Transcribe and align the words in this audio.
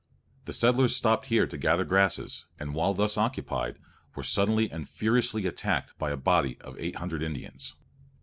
The 0.45 0.53
settlers 0.53 0.95
stopped 0.95 1.27
here 1.27 1.45
to 1.45 1.57
gather 1.59 1.85
grasses, 1.85 2.47
and 2.59 2.73
while 2.73 2.95
thus 2.95 3.19
occupied, 3.19 3.77
were 4.15 4.23
suddenly 4.23 4.67
and 4.71 4.89
furiously 4.89 5.45
attacked 5.45 5.95
by 5.99 6.09
a 6.09 6.17
body 6.17 6.57
of 6.61 6.75
eight 6.79 6.95
hundred 6.95 7.21
Indians. 7.21 7.75